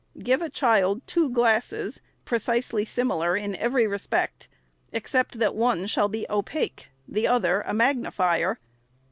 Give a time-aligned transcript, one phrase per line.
[0.17, 4.47] Give a child two glasses, precisely similar in every respect,
[4.91, 8.57] except that one shall be opaque, the other a magnifier.